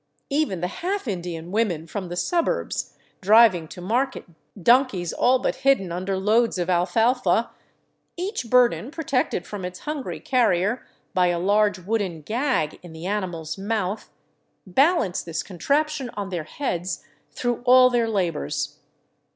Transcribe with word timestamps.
Even 0.31 0.61
the 0.61 0.67
half 0.81 1.07
Indian 1.07 1.51
women 1.51 1.85
from 1.85 2.07
the 2.09 2.15
suburbs, 2.15 2.97
driving 3.21 3.67
to 3.67 3.81
market 3.81 4.23
donkeys 4.59 5.13
all 5.13 5.37
but 5.37 5.57
hidden 5.57 5.91
under 5.91 6.17
loads 6.17 6.57
of 6.57 6.71
alfalfa— 6.71 7.51
each 8.17 8.49
burden 8.49 8.89
protected 8.89 9.45
from 9.45 9.63
its 9.63 9.81
hungry 9.81 10.19
carrier 10.19 10.83
by 11.13 11.27
a 11.27 11.37
large 11.37 11.77
wooden 11.77 12.23
gag 12.23 12.79
in 12.81 12.93
the 12.93 13.05
animal's 13.05 13.59
mouth— 13.59 14.09
balance 14.65 15.21
this 15.21 15.43
contraption 15.43 16.09
on 16.17 16.29
their 16.29 16.45
heads 16.45 17.03
through 17.31 17.61
all 17.65 17.91
their 17.91 18.07
labors. 18.09 18.77